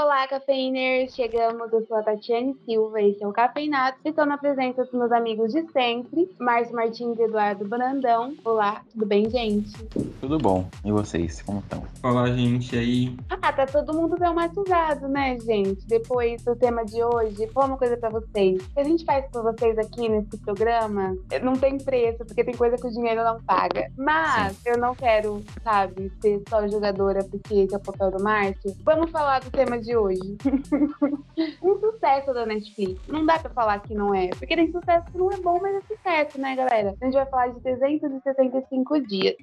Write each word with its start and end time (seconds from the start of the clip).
Olá, 0.00 0.28
cafeiners! 0.28 1.12
Chegamos, 1.12 1.72
eu 1.72 1.84
sou 1.84 1.96
a 1.96 2.02
Tatiane 2.04 2.56
Silva, 2.64 3.02
esse 3.02 3.20
é 3.20 3.26
o 3.26 3.32
Cafeinado. 3.32 3.96
Estou 4.04 4.24
na 4.24 4.38
presença 4.38 4.84
dos 4.84 4.92
meus 4.92 5.10
amigos 5.10 5.52
de 5.52 5.66
sempre, 5.72 6.30
Márcio 6.38 6.76
Martins 6.76 7.18
e 7.18 7.22
Eduardo 7.22 7.66
Brandão. 7.66 8.32
Olá, 8.44 8.82
tudo 8.92 9.04
bem, 9.04 9.28
gente? 9.28 9.76
Tudo 10.20 10.38
bom. 10.38 10.68
E 10.84 10.92
vocês, 10.92 11.42
como 11.42 11.58
estão? 11.58 11.82
Olá, 12.00 12.30
gente, 12.30 12.76
e 12.76 12.78
aí? 12.78 13.16
Ah, 13.28 13.52
tá 13.52 13.66
todo 13.66 13.92
mundo 13.92 14.14
traumatizado, 14.14 15.08
né, 15.08 15.36
gente? 15.40 15.84
Depois 15.88 16.44
do 16.44 16.54
tema 16.54 16.84
de 16.84 17.02
hoje, 17.02 17.34
vou 17.34 17.48
falar 17.48 17.66
uma 17.66 17.76
coisa 17.76 17.96
pra 17.96 18.08
vocês. 18.08 18.62
O 18.62 18.74
que 18.74 18.80
a 18.80 18.84
gente 18.84 19.04
faz 19.04 19.28
por 19.32 19.42
vocês 19.42 19.76
aqui 19.78 20.08
nesse 20.08 20.38
programa 20.38 21.16
não 21.42 21.54
tem 21.54 21.76
preço, 21.76 22.24
porque 22.24 22.44
tem 22.44 22.54
coisa 22.54 22.76
que 22.76 22.86
o 22.86 22.92
dinheiro 22.92 23.24
não 23.24 23.42
paga. 23.42 23.90
Mas 23.96 24.52
Sim. 24.58 24.70
eu 24.70 24.78
não 24.78 24.94
quero, 24.94 25.42
sabe, 25.64 26.12
ser 26.20 26.40
só 26.48 26.68
jogadora 26.68 27.24
porque 27.24 27.54
esse 27.54 27.74
é 27.74 27.78
o 27.78 27.80
papel 27.80 28.12
do 28.12 28.22
Márcio. 28.22 28.76
Vamos 28.84 29.10
falar 29.10 29.40
do 29.40 29.50
tema 29.50 29.76
de 29.76 29.87
de 29.88 29.96
hoje. 29.96 30.20
um 31.62 31.80
sucesso 31.80 32.34
da 32.34 32.44
Netflix. 32.44 33.00
Não 33.08 33.24
dá 33.24 33.38
pra 33.38 33.50
falar 33.50 33.80
que 33.80 33.94
não 33.94 34.14
é, 34.14 34.28
porque 34.28 34.54
tem 34.54 34.70
sucesso 34.70 35.10
que 35.10 35.18
não 35.18 35.32
é 35.32 35.36
bom, 35.38 35.58
mas 35.60 35.76
é 35.76 35.80
sucesso, 35.80 36.40
né, 36.40 36.54
galera? 36.54 36.94
A 37.00 37.04
gente 37.04 37.14
vai 37.14 37.26
falar 37.26 37.48
de 37.48 37.60
365 37.60 39.00
dias. 39.06 39.34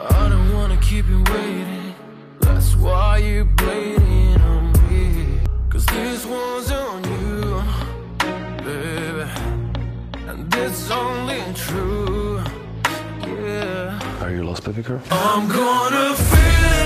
I 0.00 0.28
don't 0.28 0.54
wanna 0.54 0.76
keep 0.80 1.08
you 1.08 1.22
waiting. 1.32 1.94
That's 2.40 2.76
why 2.76 3.18
you're 3.18 3.44
bleeding 3.44 4.40
on 4.40 4.72
me. 4.88 5.40
Cause 5.68 5.84
this 5.86 6.24
one's 6.24 6.70
on 6.70 7.02
you, 7.02 7.62
baby. 8.64 9.28
And 10.28 10.54
it's 10.54 10.88
only 10.90 11.42
true. 11.54 12.40
Yeah. 13.26 13.98
Are 14.22 14.30
you 14.30 14.44
lost, 14.44 14.64
baby 14.64 14.82
girl? 14.82 15.02
I'm 15.10 15.48
gonna 15.48 16.14
feel 16.14 16.72
it. 16.72 16.77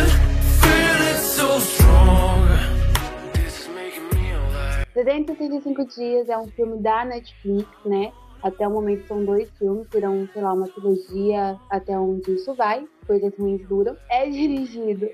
365 5.12 5.84
Dias 5.84 6.28
é 6.30 6.38
um 6.38 6.48
filme 6.48 6.78
da 6.78 7.04
Netflix, 7.04 7.68
né? 7.84 8.10
Até 8.42 8.66
o 8.66 8.70
momento 8.70 9.06
são 9.06 9.24
dois 9.24 9.48
filmes, 9.58 9.86
serão, 9.92 10.26
sei 10.32 10.42
lá, 10.42 10.54
uma 10.54 10.66
trilogia 10.66 11.56
até 11.70 11.98
onde 11.98 12.32
isso 12.32 12.54
vai, 12.54 12.86
coisas 13.06 13.32
ruins 13.38 13.60
duram. 13.68 13.94
É 14.08 14.26
dirigido 14.30 15.08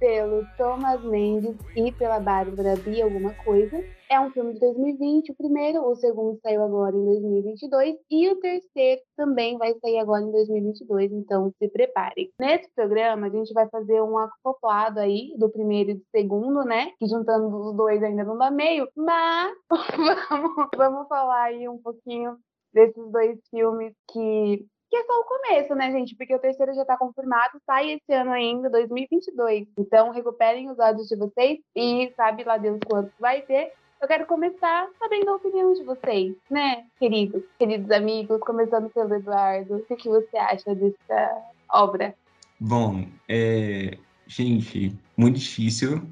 pelo 0.00 0.44
Thomas 0.56 1.02
Mendes 1.04 1.54
e 1.76 1.92
pela 1.92 2.18
Bárbara 2.18 2.76
B. 2.76 3.02
alguma 3.02 3.34
coisa. 3.34 3.84
É 4.14 4.20
um 4.20 4.30
filme 4.30 4.54
de 4.54 4.60
2020, 4.60 5.32
o 5.32 5.34
primeiro, 5.34 5.84
o 5.84 5.96
segundo 5.96 6.38
saiu 6.40 6.62
agora 6.62 6.94
em 6.94 7.04
2022 7.04 7.96
e 8.08 8.28
o 8.28 8.36
terceiro 8.36 9.02
também 9.16 9.58
vai 9.58 9.74
sair 9.80 9.98
agora 9.98 10.22
em 10.22 10.30
2022, 10.30 11.10
então 11.10 11.52
se 11.58 11.68
preparem. 11.68 12.30
Nesse 12.38 12.70
programa 12.76 13.26
a 13.26 13.30
gente 13.30 13.52
vai 13.52 13.68
fazer 13.68 14.00
um 14.02 14.16
acoplado 14.16 15.00
aí 15.00 15.34
do 15.36 15.50
primeiro 15.50 15.90
e 15.90 15.94
do 15.94 16.04
segundo, 16.14 16.62
né? 16.62 16.92
Que 16.96 17.08
juntando 17.08 17.48
os 17.48 17.76
dois 17.76 18.00
ainda 18.04 18.22
não 18.22 18.38
dá 18.38 18.52
meio, 18.52 18.88
mas 18.94 19.52
vamos, 20.30 20.68
vamos 20.76 21.08
falar 21.08 21.46
aí 21.46 21.68
um 21.68 21.78
pouquinho 21.78 22.36
desses 22.72 23.10
dois 23.10 23.36
filmes 23.50 23.92
que 24.12 24.64
que 24.90 24.96
é 24.96 25.04
só 25.06 25.12
o 25.18 25.24
começo, 25.24 25.74
né, 25.74 25.90
gente? 25.90 26.14
Porque 26.14 26.36
o 26.36 26.38
terceiro 26.38 26.72
já 26.72 26.84
tá 26.84 26.96
confirmado, 26.96 27.58
sai 27.66 27.94
esse 27.94 28.12
ano 28.12 28.30
ainda, 28.30 28.70
2022. 28.70 29.66
Então, 29.76 30.10
recuperem 30.10 30.70
os 30.70 30.78
olhos 30.78 31.08
de 31.08 31.16
vocês 31.16 31.58
e 31.74 32.12
sabe 32.14 32.44
lá 32.44 32.58
Deus 32.58 32.78
quanto 32.86 33.10
vai 33.18 33.42
ter. 33.42 33.72
Eu 34.00 34.08
quero 34.08 34.26
começar 34.26 34.86
sabendo 34.98 35.30
a 35.30 35.36
opinião 35.36 35.72
de 35.72 35.82
vocês, 35.82 36.34
né, 36.50 36.84
queridos, 36.98 37.42
queridos 37.58 37.90
amigos, 37.90 38.38
começando 38.40 38.90
pelo 38.90 39.14
Eduardo. 39.14 39.76
O 39.88 39.96
que 39.96 40.08
você 40.08 40.36
acha 40.36 40.74
dessa 40.74 41.42
obra? 41.70 42.14
Bom, 42.60 43.06
é... 43.28 43.96
gente, 44.26 44.94
muito 45.16 45.38
difícil 45.38 46.06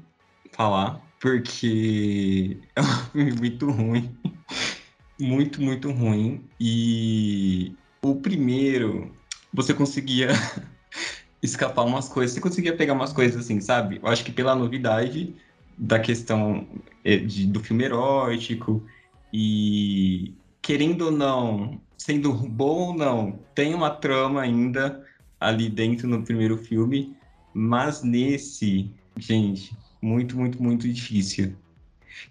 falar, 0.51 1.01
porque 1.19 2.57
é 2.75 2.81
um 2.81 2.85
filme 2.85 3.31
muito 3.33 3.69
ruim. 3.69 4.17
muito, 5.19 5.61
muito 5.61 5.91
ruim. 5.91 6.49
E 6.59 7.75
o 8.01 8.15
primeiro, 8.15 9.15
você 9.53 9.73
conseguia 9.73 10.29
escapar 11.43 11.83
umas 11.83 12.09
coisas, 12.09 12.33
você 12.33 12.41
conseguia 12.41 12.75
pegar 12.75 12.93
umas 12.93 13.13
coisas 13.13 13.45
assim, 13.45 13.61
sabe? 13.61 13.99
Eu 14.01 14.09
acho 14.09 14.23
que 14.23 14.31
pela 14.31 14.55
novidade 14.55 15.35
da 15.77 15.99
questão 15.99 16.67
é, 17.03 17.17
de, 17.17 17.47
do 17.47 17.59
filme 17.59 17.83
erótico 17.83 18.83
e 19.31 20.33
querendo 20.61 21.05
ou 21.05 21.11
não, 21.11 21.81
sendo 21.97 22.33
bom 22.33 22.89
ou 22.89 22.95
não, 22.95 23.39
tem 23.53 23.73
uma 23.73 23.89
trama 23.89 24.41
ainda 24.41 25.05
ali 25.39 25.69
dentro 25.69 26.07
no 26.07 26.23
primeiro 26.23 26.57
filme, 26.57 27.15
mas 27.53 28.03
nesse, 28.03 28.89
gente, 29.17 29.75
muito, 30.01 30.37
muito, 30.37 30.61
muito 30.61 30.87
difícil. 30.87 31.55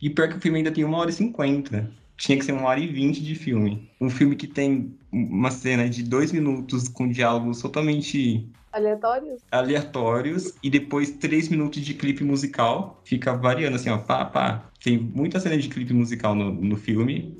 E 0.01 0.09
pior 0.09 0.29
que 0.29 0.37
o 0.37 0.41
filme 0.41 0.59
ainda 0.59 0.71
tem 0.71 0.85
uma 0.85 0.99
hora 0.99 1.11
e 1.11 1.13
cinquenta 1.13 1.91
tinha 2.23 2.39
que 2.39 2.45
ser 2.45 2.53
uma 2.53 2.69
hora 2.69 2.79
e 2.79 2.87
vinte 2.87 3.21
de 3.21 3.35
filme. 3.35 3.91
Um 4.01 4.09
filme 4.09 4.37
que 4.37 4.47
tem 4.47 4.97
uma 5.11 5.51
cena 5.51 5.89
de 5.89 6.05
dois 6.05 6.31
minutos 6.31 6.87
com 6.87 7.09
diálogos 7.09 7.61
totalmente 7.61 8.49
aleatórios? 8.73 9.43
aleatórios 9.51 10.55
e 10.63 10.71
depois 10.71 11.11
três 11.11 11.49
minutos 11.49 11.83
de 11.83 11.95
clipe 11.95 12.23
musical. 12.23 13.01
Fica 13.05 13.35
variando 13.35 13.75
assim 13.75 13.91
ó 13.91 13.99
pá 13.99 14.25
pá. 14.25 14.71
Tem 14.85 14.97
muita 14.97 15.41
cena 15.41 15.59
de 15.59 15.69
clipe 15.69 15.93
musical 15.93 16.37
no, 16.37 16.53
no 16.53 16.77
filme 16.77 17.37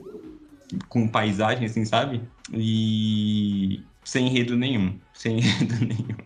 com 0.89 1.07
paisagem 1.07 1.67
assim 1.67 1.85
sabe? 1.85 2.21
E 2.53 3.85
sem 4.03 4.27
enredo 4.27 4.57
nenhum 4.57 4.99
sem 5.15 5.39
enredo 5.39 5.77
nenhum. 5.87 6.17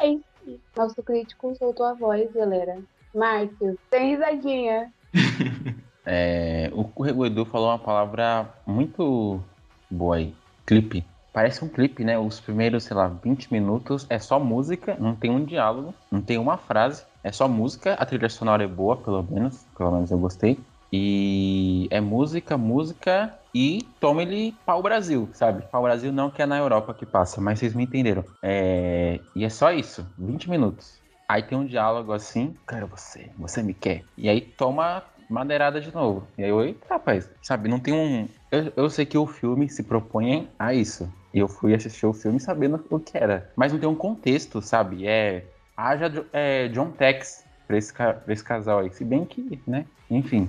É 0.00 0.08
isso 0.08 0.58
nosso 0.74 1.02
crítico 1.02 1.54
soltou 1.54 1.84
a 1.84 1.92
voz 1.92 2.32
galera. 2.32 2.78
Márcio 3.14 3.78
tem 3.90 4.12
risadinha 4.12 4.90
É, 6.04 6.70
o, 6.72 7.26
Edu 7.26 7.44
falou 7.44 7.68
uma 7.68 7.78
palavra 7.78 8.48
muito 8.66 9.42
boa 9.90 10.16
aí. 10.16 10.34
Clipe. 10.66 11.04
Parece 11.32 11.64
um 11.64 11.68
clipe, 11.68 12.04
né? 12.04 12.18
Os 12.18 12.40
primeiros, 12.40 12.84
sei 12.84 12.96
lá, 12.96 13.06
20 13.06 13.52
minutos 13.52 14.06
é 14.08 14.18
só 14.18 14.40
música, 14.40 14.96
não 14.98 15.14
tem 15.14 15.30
um 15.30 15.44
diálogo, 15.44 15.94
não 16.10 16.20
tem 16.20 16.38
uma 16.38 16.56
frase, 16.56 17.04
é 17.22 17.30
só 17.30 17.46
música. 17.46 17.94
A 17.94 18.04
trilha 18.04 18.28
sonora 18.28 18.64
é 18.64 18.66
boa, 18.66 18.96
pelo 18.96 19.22
menos, 19.22 19.64
pelo 19.76 19.92
menos 19.92 20.10
eu 20.10 20.18
gostei. 20.18 20.58
E 20.92 21.86
é 21.90 22.00
música, 22.00 22.58
música 22.58 23.32
e 23.54 23.82
toma 24.00 24.22
ele 24.22 24.54
pau 24.66 24.82
Brasil, 24.82 25.28
sabe? 25.32 25.62
Pau 25.70 25.82
Brasil 25.82 26.12
não 26.12 26.30
que 26.30 26.42
é 26.42 26.46
na 26.46 26.58
Europa 26.58 26.92
que 26.94 27.06
passa, 27.06 27.40
mas 27.40 27.60
vocês 27.60 27.74
me 27.74 27.84
entenderam. 27.84 28.24
É... 28.42 29.20
E 29.36 29.44
é 29.44 29.48
só 29.48 29.72
isso, 29.72 30.04
20 30.18 30.50
minutos. 30.50 30.98
Aí 31.28 31.44
tem 31.44 31.56
um 31.56 31.64
diálogo 31.64 32.12
assim, 32.12 32.56
quero 32.66 32.88
você, 32.88 33.30
você 33.38 33.62
me 33.62 33.72
quer. 33.72 34.02
E 34.18 34.28
aí 34.28 34.40
toma 34.40 35.04
madeirada 35.30 35.80
de 35.80 35.94
novo. 35.94 36.26
E 36.36 36.44
aí 36.44 36.50
eu, 36.50 36.62
eita, 36.62 36.86
rapaz, 36.90 37.30
sabe, 37.42 37.68
não 37.68 37.78
tem 37.78 37.94
um. 37.94 38.28
Eu, 38.50 38.72
eu 38.76 38.90
sei 38.90 39.06
que 39.06 39.16
o 39.16 39.26
filme 39.26 39.68
se 39.68 39.82
propõe 39.82 40.48
a 40.58 40.74
isso. 40.74 41.10
E 41.32 41.38
eu 41.38 41.48
fui 41.48 41.72
assistir 41.72 42.06
o 42.06 42.12
filme 42.12 42.40
sabendo 42.40 42.84
o 42.90 42.98
que 42.98 43.16
era. 43.16 43.50
Mas 43.54 43.72
não 43.72 43.78
tem 43.78 43.88
um 43.88 43.94
contexto, 43.94 44.60
sabe? 44.60 45.06
É. 45.06 45.44
Haja 45.76 46.26
é, 46.32 46.68
John 46.68 46.90
Tex 46.90 47.44
pra 47.66 47.78
esse, 47.78 47.92
pra 47.92 48.22
esse 48.28 48.44
casal 48.44 48.80
aí. 48.80 48.92
Se 48.92 49.04
bem 49.04 49.24
que, 49.24 49.60
né? 49.66 49.86
Enfim. 50.10 50.48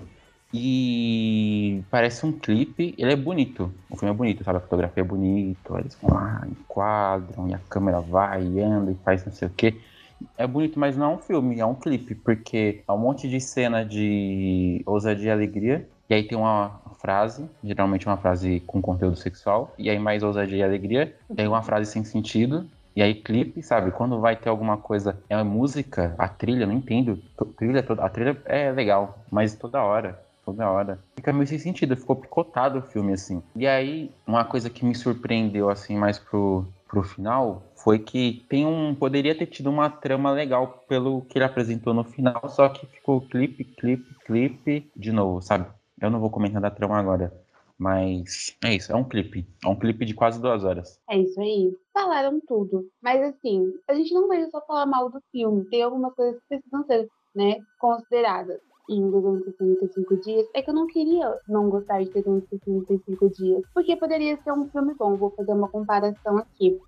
E 0.53 1.81
parece 1.89 2.25
um 2.25 2.31
clipe, 2.33 2.93
ele 2.97 3.13
é 3.13 3.15
bonito. 3.15 3.71
O 3.89 3.95
filme 3.95 4.13
é 4.13 4.17
bonito, 4.17 4.43
sabe? 4.43 4.57
A 4.57 4.61
fotografia 4.61 5.01
é 5.01 5.05
bonita, 5.05 5.79
eles 5.79 5.97
vão 6.01 6.13
lá, 6.13 6.45
enquadram, 6.45 7.47
e 7.47 7.53
a 7.53 7.59
câmera 7.69 8.01
vai 8.01 8.43
e 8.43 8.59
anda 8.59 8.91
e 8.91 8.95
faz 8.95 9.23
não 9.23 9.31
sei 9.31 9.47
o 9.47 9.51
quê 9.51 9.79
é 10.37 10.45
bonito, 10.45 10.79
mas 10.79 10.97
não 10.97 11.11
é 11.11 11.15
um 11.15 11.17
filme, 11.17 11.59
é 11.59 11.65
um 11.65 11.75
clipe, 11.75 12.15
porque 12.15 12.83
é 12.87 12.91
um 12.91 12.97
monte 12.97 13.29
de 13.29 13.39
cena 13.39 13.85
de 13.85 14.81
ousadia 14.85 15.29
e 15.29 15.31
alegria, 15.31 15.87
e 16.09 16.13
aí 16.13 16.23
tem 16.23 16.37
uma 16.37 16.81
frase, 16.99 17.49
geralmente 17.63 18.05
uma 18.05 18.17
frase 18.17 18.59
com 18.67 18.81
conteúdo 18.81 19.15
sexual, 19.15 19.73
e 19.77 19.89
aí 19.89 19.97
mais 19.97 20.23
ousadia 20.23 20.57
e 20.57 20.63
alegria, 20.63 21.15
e 21.35 21.41
aí 21.41 21.47
uma 21.47 21.61
frase 21.61 21.91
sem 21.91 22.03
sentido, 22.03 22.67
e 22.95 23.01
aí 23.01 23.15
clipe, 23.15 23.63
sabe? 23.63 23.91
Quando 23.91 24.19
vai 24.19 24.35
ter 24.35 24.49
alguma 24.49 24.77
coisa, 24.77 25.17
é 25.29 25.35
a 25.35 25.43
música, 25.43 26.13
a 26.17 26.27
trilha, 26.27 26.65
não 26.65 26.73
entendo. 26.73 27.21
A 27.39 27.45
trilha, 27.45 27.85
a 27.99 28.09
trilha 28.09 28.41
é 28.45 28.71
legal, 28.71 29.19
mas 29.31 29.55
toda 29.55 29.81
hora, 29.81 30.19
toda 30.45 30.69
hora. 30.69 30.99
Fica 31.15 31.31
meio 31.31 31.47
sem 31.47 31.57
sentido, 31.57 31.95
ficou 31.95 32.17
picotado 32.17 32.79
o 32.79 32.81
filme 32.81 33.13
assim. 33.13 33.41
E 33.55 33.65
aí, 33.65 34.11
uma 34.27 34.43
coisa 34.43 34.69
que 34.69 34.83
me 34.83 34.93
surpreendeu 34.93 35.69
assim 35.69 35.95
mais 35.95 36.19
pro 36.19 36.65
pro 36.91 37.03
final 37.03 37.63
foi 37.73 37.97
que 37.97 38.45
tem 38.49 38.65
um 38.65 38.93
poderia 38.93 39.33
ter 39.33 39.45
tido 39.45 39.69
uma 39.69 39.89
trama 39.89 40.29
legal 40.29 40.83
pelo 40.89 41.21
que 41.21 41.37
ele 41.37 41.45
apresentou 41.45 41.93
no 41.93 42.03
final, 42.03 42.49
só 42.49 42.67
que 42.67 42.85
ficou 42.85 43.21
clipe, 43.21 43.63
clipe, 43.63 44.13
clipe 44.25 44.91
de 44.93 45.11
novo, 45.13 45.41
sabe? 45.41 45.65
Eu 46.01 46.09
não 46.09 46.19
vou 46.19 46.29
comentar 46.29 46.61
da 46.61 46.69
trama 46.69 46.97
agora, 46.97 47.33
mas 47.77 48.57
é 48.61 48.75
isso, 48.75 48.91
é 48.91 48.95
um 48.95 49.05
clipe, 49.05 49.47
é 49.63 49.67
um 49.69 49.79
clipe 49.79 50.03
de 50.03 50.13
quase 50.13 50.41
duas 50.41 50.65
horas. 50.65 50.99
É 51.09 51.17
isso 51.17 51.39
aí, 51.39 51.73
falaram 51.93 52.41
tudo, 52.45 52.85
mas 53.01 53.21
assim, 53.21 53.73
a 53.87 53.93
gente 53.93 54.13
não 54.13 54.27
veio 54.27 54.51
só 54.51 54.59
falar 54.65 54.85
mal 54.85 55.09
do 55.09 55.23
filme, 55.31 55.63
tem 55.69 55.81
algumas 55.83 56.13
coisas 56.13 56.41
que 56.41 56.47
precisam 56.49 56.83
ser, 56.83 57.07
né, 57.33 57.55
consideradas 57.79 58.59
em 58.95 59.09
265 59.09 60.17
dias, 60.17 60.47
é 60.53 60.61
que 60.61 60.69
eu 60.69 60.73
não 60.73 60.87
queria 60.87 61.37
não 61.47 61.69
gostar 61.69 62.03
de 62.03 62.09
365 62.09 63.29
dias, 63.29 63.63
porque 63.73 63.95
poderia 63.95 64.37
ser 64.43 64.51
um 64.51 64.67
filme 64.69 64.93
bom. 64.93 65.15
Vou 65.15 65.31
fazer 65.31 65.53
uma 65.53 65.69
comparação 65.69 66.37
aqui. 66.37 66.79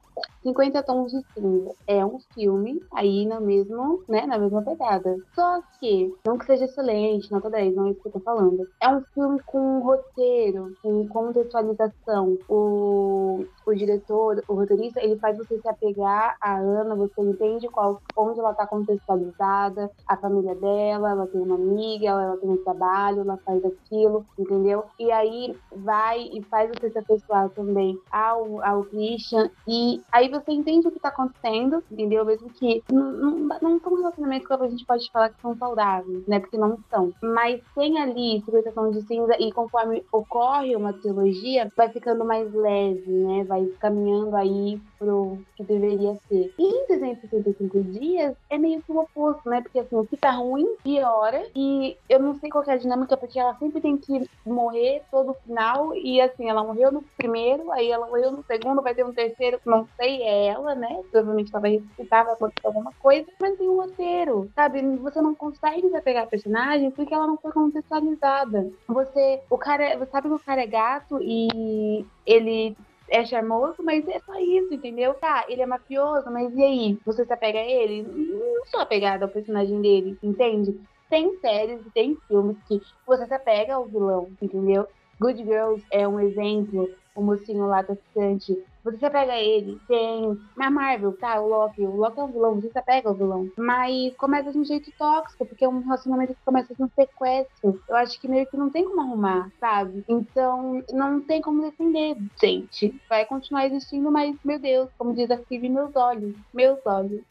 50 0.43 0.83
Tons 0.83 1.11
de 1.11 1.21
Cinza 1.33 1.73
é 1.87 2.05
um 2.05 2.19
filme 2.33 2.83
aí 2.93 3.25
na, 3.25 3.39
mesmo, 3.39 4.03
né, 4.07 4.25
na 4.25 4.37
mesma 4.37 4.61
pegada. 4.61 5.17
Só 5.33 5.61
que, 5.79 6.13
não 6.25 6.37
que 6.37 6.45
seja 6.45 6.65
excelente, 6.65 7.31
nota 7.31 7.49
10, 7.49 7.75
não 7.75 7.87
é 7.87 7.91
isso 7.91 8.01
que 8.01 8.07
eu 8.09 8.11
tô 8.13 8.19
falando. 8.19 8.67
É 8.81 8.89
um 8.89 9.01
filme 9.13 9.39
com 9.45 9.79
roteiro, 9.79 10.75
com 10.81 11.07
contextualização. 11.07 12.37
O, 12.49 13.45
o 13.65 13.73
diretor, 13.73 14.43
o 14.47 14.53
roteirista, 14.53 15.01
ele 15.01 15.17
faz 15.17 15.37
você 15.37 15.59
se 15.59 15.67
apegar 15.67 16.35
à 16.41 16.57
Ana, 16.57 16.95
você 16.95 17.21
entende 17.21 17.67
qual, 17.69 18.01
onde 18.15 18.39
ela 18.39 18.53
tá 18.53 18.67
contextualizada, 18.67 19.89
a 20.07 20.17
família 20.17 20.55
dela, 20.55 21.11
ela 21.11 21.27
tem 21.27 21.41
uma 21.41 21.55
amiga, 21.55 22.07
ela, 22.07 22.23
ela 22.23 22.37
tem 22.37 22.49
um 22.49 22.63
trabalho, 22.63 23.21
ela 23.21 23.37
faz 23.45 23.63
aquilo, 23.63 24.25
entendeu? 24.37 24.83
E 24.99 25.11
aí 25.11 25.55
vai 25.71 26.21
e 26.33 26.41
faz 26.43 26.69
você 26.69 26.89
se 26.89 26.99
afeiçoar 26.99 27.49
também 27.49 27.97
ao, 28.11 28.61
ao 28.63 28.83
Christian. 28.83 29.49
E 29.67 30.01
aí 30.13 30.29
você 30.29 30.51
entende 30.51 30.87
o 30.87 30.91
que 30.91 30.99
tá 30.99 31.09
acontecendo, 31.09 31.83
entendeu? 31.91 32.23
Mesmo 32.23 32.49
que 32.51 32.83
não, 32.91 33.79
são 33.79 33.95
relacionamentos 33.95 34.47
que 34.47 34.53
a 34.53 34.67
gente 34.67 34.85
pode 34.85 35.11
falar 35.11 35.29
que 35.29 35.41
são 35.41 35.57
saudáveis, 35.57 36.25
né? 36.27 36.39
Porque 36.39 36.57
não 36.57 36.77
são. 36.89 37.11
Mas 37.21 37.61
tem 37.75 37.99
ali 37.99 38.41
50 38.45 38.71
tons 38.71 38.95
de 38.95 39.01
cinza 39.07 39.35
e 39.39 39.51
conforme 39.51 40.05
ocorre 40.11 40.75
uma 40.75 40.93
trilogia, 40.93 41.71
vai 41.75 41.89
ficando 41.89 42.23
mais 42.23 42.53
leve, 42.53 43.11
né? 43.11 43.43
Vai 43.43 43.65
caminhando 43.79 44.35
aí 44.35 44.79
pro 44.99 45.39
que 45.55 45.63
deveria 45.63 46.15
ser. 46.27 46.53
E 46.57 46.63
em 46.63 46.85
365 46.85 47.83
dias 47.83 48.35
é 48.49 48.57
meio 48.57 48.81
que 48.83 48.91
o 48.91 48.99
oposto, 48.99 49.49
né? 49.49 49.61
Porque 49.61 49.79
assim, 49.79 50.05
fica 50.05 50.29
ruim, 50.31 50.75
piora. 50.83 51.47
E 51.55 51.97
eu 52.07 52.19
não 52.19 52.35
sei 52.35 52.51
qual 52.51 52.63
é 52.67 52.73
a 52.73 52.77
dinâmica, 52.77 53.17
porque 53.17 53.39
ela 53.39 53.55
sempre 53.55 53.81
tem 53.81 53.97
que 53.97 54.29
morrer 54.45 55.01
todo 55.09 55.33
final. 55.45 55.95
E 55.95 56.21
assim, 56.21 56.47
ela 56.47 56.63
morreu 56.63 56.91
no 56.91 57.01
primeiro, 57.17 57.71
aí 57.71 57.89
ela 57.89 58.05
morreu 58.05 58.31
no 58.31 58.43
segundo, 58.43 58.81
vai 58.81 58.93
ter 58.93 59.03
um 59.03 59.13
terceiro, 59.13 59.59
não 59.65 59.87
sei, 59.97 60.02
é 60.09 60.47
ela, 60.47 60.75
né? 60.75 61.01
Provavelmente 61.11 61.51
ela 61.51 61.61
vai 61.61 61.71
ressuscitar, 61.71 62.25
vai 62.25 62.33
acontecer 62.33 62.67
alguma 62.67 62.91
coisa. 62.99 63.27
Mas 63.39 63.57
tem 63.57 63.69
um 63.69 63.77
roteiro, 63.77 64.49
sabe? 64.55 64.81
Você 64.97 65.21
não 65.21 65.35
consegue 65.35 65.83
desapegar 65.83 66.23
a 66.23 66.27
personagem 66.27 66.91
porque 66.91 67.13
ela 67.13 67.27
não 67.27 67.37
foi 67.37 67.51
contextualizada. 67.51 68.71
Você, 68.87 69.41
o 69.49 69.57
cara, 69.57 69.97
você 69.97 70.11
sabe 70.11 70.27
que 70.27 70.33
o 70.33 70.39
cara 70.39 70.61
é 70.61 70.67
gato 70.67 71.19
e 71.21 72.05
ele 72.25 72.75
é 73.09 73.25
charmoso, 73.25 73.83
mas 73.83 74.07
é 74.07 74.19
só 74.19 74.39
isso, 74.39 74.73
entendeu? 74.73 75.13
Tá, 75.13 75.45
ele 75.47 75.61
é 75.61 75.65
mafioso, 75.65 76.31
mas 76.31 76.55
e 76.55 76.63
aí? 76.63 76.99
Você 77.05 77.25
se 77.25 77.33
apega 77.33 77.59
a 77.59 77.65
ele? 77.65 78.03
Não 78.03 78.65
sou 78.65 78.79
apegada 78.79 79.25
ao 79.25 79.31
personagem 79.31 79.81
dele, 79.81 80.17
entende? 80.23 80.79
Tem 81.09 81.37
séries 81.39 81.85
e 81.85 81.91
tem 81.91 82.17
filmes 82.27 82.57
que 82.67 82.81
você 83.05 83.27
se 83.27 83.33
apega 83.33 83.75
ao 83.75 83.85
vilão, 83.85 84.29
entendeu? 84.41 84.87
Good 85.19 85.43
Girls 85.43 85.85
é 85.91 86.07
um 86.07 86.19
exemplo, 86.19 86.89
o 87.15 87.21
mocinho 87.21 87.67
lá 87.67 87.83
traficante 87.83 88.63
você 88.83 88.97
se 88.97 89.05
apega 89.05 89.31
a 89.31 89.39
ele. 89.39 89.79
Tem 89.87 90.37
na 90.57 90.69
Marvel, 90.69 91.13
tá? 91.13 91.39
O 91.39 91.47
Loki. 91.47 91.81
O 91.81 91.95
Loki 91.95 92.19
é 92.19 92.23
um 92.23 92.31
vilão, 92.31 92.55
você 92.55 92.69
se 92.69 92.77
apega 92.77 93.07
ao 93.07 93.15
vilão. 93.15 93.49
Mas 93.57 94.13
começa 94.17 94.51
de 94.51 94.57
um 94.57 94.65
jeito 94.65 94.91
tóxico, 94.97 95.45
porque 95.45 95.63
é 95.63 95.69
um 95.69 95.79
relacionamento 95.79 96.33
que 96.33 96.45
começa 96.45 96.75
de 96.75 96.83
um 96.83 96.89
sequestro. 96.89 97.81
Eu 97.87 97.95
acho 97.95 98.19
que 98.19 98.27
meio 98.27 98.45
que 98.45 98.57
não 98.57 98.69
tem 98.69 98.83
como 98.83 98.99
arrumar, 98.99 99.49
sabe? 99.59 100.03
Então, 100.07 100.83
não 100.91 101.21
tem 101.21 101.41
como 101.41 101.61
defender, 101.61 102.17
gente. 102.41 102.93
Vai 103.09 103.25
continuar 103.25 103.65
existindo, 103.65 104.11
mas, 104.11 104.35
meu 104.43 104.59
Deus, 104.59 104.89
como 104.97 105.13
diz 105.15 105.31
a 105.31 105.37
Phoebe, 105.37 105.69
meus 105.69 105.95
olhos. 105.95 106.35
Meus 106.53 106.79
olhos. 106.85 107.21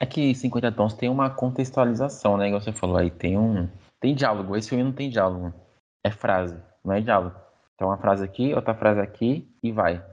É 0.00 0.06
que 0.06 0.34
50 0.34 0.72
Tons 0.72 0.94
tem 0.94 1.10
uma 1.10 1.28
contextualização, 1.28 2.36
né? 2.36 2.46
Igual 2.46 2.62
você 2.62 2.72
falou 2.72 2.96
aí, 2.96 3.10
tem 3.10 3.36
um. 3.36 3.68
Tem 4.00 4.14
diálogo. 4.14 4.56
Esse 4.56 4.70
filme 4.70 4.84
não 4.84 4.92
tem 4.92 5.10
diálogo. 5.10 5.52
É 6.02 6.10
frase, 6.10 6.56
não 6.84 6.94
é 6.94 7.00
diálogo. 7.00 7.47
Então, 7.78 7.86
uma 7.86 7.96
frase 7.96 8.24
aqui, 8.24 8.52
outra 8.52 8.74
frase 8.74 8.98
aqui 8.98 9.48
e 9.62 9.70
vai. 9.70 10.04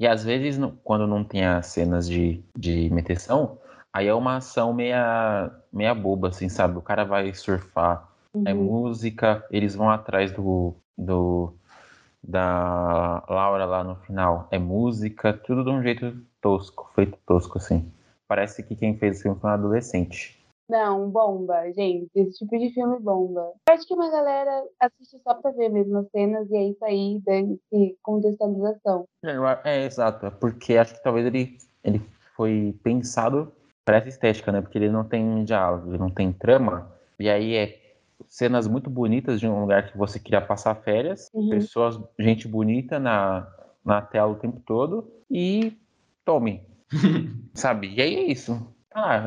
E 0.00 0.04
às 0.04 0.24
vezes, 0.24 0.58
quando 0.82 1.06
não 1.06 1.22
tem 1.22 1.44
as 1.46 1.68
cenas 1.68 2.08
de, 2.08 2.42
de 2.58 2.90
meteção, 2.90 3.56
aí 3.92 4.08
é 4.08 4.14
uma 4.14 4.38
ação 4.38 4.74
meia, 4.74 5.48
meia 5.72 5.94
boba, 5.94 6.30
assim, 6.30 6.48
sabe? 6.48 6.76
O 6.76 6.82
cara 6.82 7.04
vai 7.04 7.32
surfar, 7.32 8.08
é 8.34 8.38
uhum. 8.38 8.44
é 8.48 8.54
música, 8.54 9.46
eles 9.48 9.76
vão 9.76 9.88
atrás 9.88 10.32
do, 10.32 10.74
do 10.98 11.54
da 12.20 13.22
Laura 13.28 13.64
lá 13.64 13.84
no 13.84 13.94
final. 13.94 14.48
É 14.50 14.58
música, 14.58 15.32
tudo 15.32 15.62
de 15.62 15.70
um 15.70 15.84
jeito 15.84 16.16
tosco, 16.40 16.90
feito 16.96 17.16
tosco, 17.24 17.58
assim. 17.58 17.88
Parece 18.26 18.60
que 18.64 18.74
quem 18.74 18.98
fez 18.98 19.20
o 19.20 19.22
filme 19.22 19.40
foi 19.40 19.50
um 19.50 19.52
adolescente. 19.52 20.43
Não, 20.68 21.10
bomba, 21.10 21.70
gente. 21.72 22.10
Esse 22.14 22.38
tipo 22.38 22.58
de 22.58 22.70
filme 22.70 22.98
bomba. 22.98 23.52
Eu 23.68 23.74
acho 23.74 23.86
que 23.86 23.94
uma 23.94 24.10
galera 24.10 24.64
assiste 24.80 25.18
só 25.22 25.34
pra 25.34 25.50
ver 25.50 25.68
mesmo 25.68 25.98
as 25.98 26.10
cenas 26.10 26.50
e 26.50 26.56
é 26.56 26.64
isso 26.68 26.84
aí, 26.84 27.20
dane-se 27.24 27.98
contextualização. 28.02 29.06
É, 29.22 29.32
é, 29.64 29.84
exato. 29.84 30.26
É 30.26 30.30
porque 30.30 30.76
acho 30.76 30.94
que 30.94 31.02
talvez 31.02 31.26
ele, 31.26 31.58
ele 31.82 32.00
foi 32.34 32.74
pensado 32.82 33.52
para 33.84 33.98
essa 33.98 34.08
estética, 34.08 34.50
né? 34.50 34.60
Porque 34.60 34.78
ele 34.78 34.90
não 34.90 35.04
tem 35.04 35.44
diálogo, 35.44 35.90
ele 35.90 35.98
não 35.98 36.10
tem 36.10 36.32
trama. 36.32 36.90
E 37.18 37.28
aí 37.28 37.54
é 37.54 37.84
cenas 38.26 38.66
muito 38.66 38.88
bonitas 38.88 39.40
de 39.40 39.46
um 39.46 39.60
lugar 39.60 39.90
que 39.90 39.98
você 39.98 40.18
queria 40.18 40.40
passar 40.40 40.74
férias, 40.76 41.30
uhum. 41.34 41.50
pessoas, 41.50 42.00
gente 42.18 42.48
bonita 42.48 42.98
na, 42.98 43.46
na 43.84 44.00
tela 44.00 44.32
o 44.32 44.36
tempo 44.36 44.60
todo 44.64 45.12
e 45.30 45.76
tome. 46.24 46.62
sabe? 47.54 47.92
E 47.94 48.00
aí 48.00 48.14
é 48.14 48.22
isso. 48.32 48.66
Ah, 48.92 49.22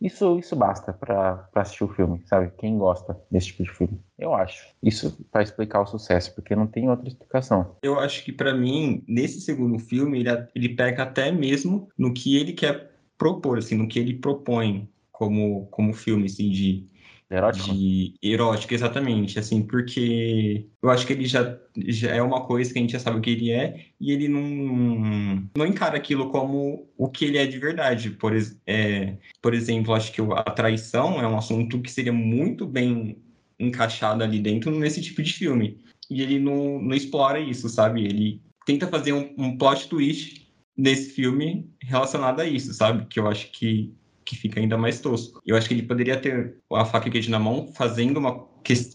isso, 0.00 0.38
isso 0.38 0.56
basta 0.56 0.92
para 0.92 1.48
assistir 1.54 1.84
o 1.84 1.88
filme, 1.88 2.22
sabe? 2.26 2.50
Quem 2.58 2.78
gosta 2.78 3.20
desse 3.30 3.48
tipo 3.48 3.64
de 3.64 3.70
filme. 3.70 4.00
Eu 4.18 4.34
acho. 4.34 4.66
Isso 4.82 5.24
para 5.30 5.42
explicar 5.42 5.82
o 5.82 5.86
sucesso, 5.86 6.34
porque 6.34 6.56
não 6.56 6.66
tem 6.66 6.88
outra 6.88 7.08
explicação. 7.08 7.76
Eu 7.82 7.98
acho 8.00 8.24
que 8.24 8.32
para 8.32 8.54
mim, 8.54 9.04
nesse 9.06 9.40
segundo 9.40 9.78
filme, 9.78 10.20
ele, 10.20 10.30
ele 10.54 10.68
pega 10.70 11.02
até 11.02 11.30
mesmo 11.30 11.88
no 11.98 12.14
que 12.14 12.36
ele 12.36 12.52
quer 12.52 12.92
propor, 13.18 13.58
assim, 13.58 13.76
no 13.76 13.88
que 13.88 13.98
ele 13.98 14.14
propõe 14.14 14.88
como, 15.12 15.66
como 15.66 15.92
filme, 15.92 16.26
assim, 16.26 16.48
de 16.50 16.88
Erótico? 17.30 17.72
De 17.72 18.14
erótico, 18.20 18.74
exatamente. 18.74 19.38
Assim, 19.38 19.62
porque 19.62 20.66
eu 20.82 20.90
acho 20.90 21.06
que 21.06 21.12
ele 21.12 21.26
já, 21.26 21.56
já 21.76 22.10
é 22.10 22.20
uma 22.20 22.44
coisa 22.44 22.72
que 22.72 22.78
a 22.78 22.82
gente 22.82 22.92
já 22.92 22.98
sabe 22.98 23.18
o 23.18 23.20
que 23.20 23.30
ele 23.30 23.52
é, 23.52 23.86
e 24.00 24.10
ele 24.10 24.28
não, 24.28 25.39
não 25.56 25.66
encara 25.66 25.96
aquilo 25.96 26.30
como 26.30 26.88
o 26.96 27.08
que 27.08 27.24
ele 27.24 27.38
é 27.38 27.46
de 27.46 27.58
verdade. 27.58 28.10
Por, 28.10 28.32
é, 28.66 29.16
por 29.42 29.54
exemplo, 29.54 29.94
acho 29.94 30.12
que 30.12 30.20
a 30.20 30.50
traição 30.50 31.20
é 31.20 31.26
um 31.26 31.36
assunto 31.36 31.80
que 31.80 31.90
seria 31.90 32.12
muito 32.12 32.66
bem 32.66 33.18
encaixado 33.58 34.24
ali 34.24 34.38
dentro 34.38 34.70
nesse 34.70 35.00
tipo 35.00 35.22
de 35.22 35.32
filme. 35.32 35.78
E 36.08 36.22
ele 36.22 36.38
não, 36.38 36.80
não 36.80 36.94
explora 36.94 37.38
isso, 37.38 37.68
sabe? 37.68 38.04
Ele 38.04 38.40
tenta 38.66 38.86
fazer 38.86 39.12
um, 39.12 39.34
um 39.36 39.56
plot 39.56 39.88
twist 39.88 40.48
nesse 40.76 41.10
filme 41.10 41.68
relacionado 41.82 42.40
a 42.40 42.46
isso, 42.46 42.72
sabe? 42.72 43.06
Que 43.06 43.20
eu 43.20 43.28
acho 43.28 43.50
que 43.52 43.92
que 44.30 44.36
fica 44.36 44.60
ainda 44.60 44.78
mais 44.78 45.00
tosco. 45.00 45.42
Eu 45.44 45.56
acho 45.56 45.66
que 45.66 45.74
ele 45.74 45.82
poderia 45.82 46.16
ter 46.16 46.56
a 46.72 46.84
faca 46.84 47.08
e 47.08 47.10
queijo 47.10 47.32
na 47.32 47.38
mão 47.40 47.66
fazendo 47.74 48.18
uma, 48.18 48.46